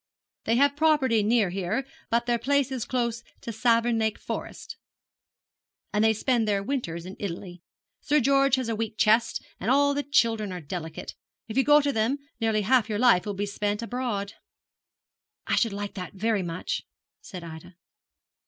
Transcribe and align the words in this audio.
'They 0.45 0.55
have 0.55 0.75
property 0.75 1.21
near 1.21 1.51
here, 1.51 1.85
but 2.09 2.25
their 2.25 2.39
place 2.39 2.71
is 2.71 2.85
close 2.85 3.21
to 3.39 3.51
Savernake 3.51 4.17
Forest, 4.17 4.77
and 5.93 6.03
they 6.03 6.11
spend 6.11 6.47
their 6.47 6.63
winters 6.63 7.05
in 7.05 7.15
Italy. 7.19 7.61
Sir 8.01 8.19
George 8.19 8.55
has 8.55 8.67
a 8.67 8.75
weak 8.75 8.97
chest, 8.97 9.45
and 9.59 9.69
all 9.69 9.93
the 9.93 10.01
children 10.01 10.51
are 10.51 10.59
delicate. 10.59 11.13
If 11.47 11.55
you 11.55 11.63
go 11.63 11.81
to 11.81 11.93
them, 11.93 12.17
nearly 12.39 12.63
half 12.63 12.89
your 12.89 12.97
life 12.97 13.27
will 13.27 13.35
be 13.35 13.45
spent 13.45 13.83
abroad.' 13.83 14.33
'I 15.45 15.57
should 15.57 15.73
like 15.73 15.93
that 15.93 16.13
very 16.15 16.41
much,' 16.41 16.81
said 17.21 17.43
Ida. 17.43 17.75